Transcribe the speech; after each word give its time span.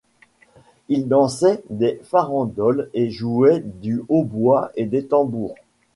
Ils 0.89 1.07
dansaient 1.07 1.61
des 1.69 2.01
farandoles 2.03 2.89
et 2.95 3.11
jouaient 3.11 3.59
du 3.63 4.01
hautbois 4.09 4.71
et 4.73 4.87
des 4.87 5.05
tambours. 5.05 5.53